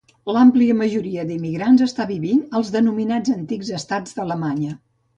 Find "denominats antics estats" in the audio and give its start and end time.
2.79-4.19